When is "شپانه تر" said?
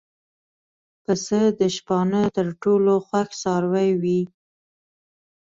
1.75-2.47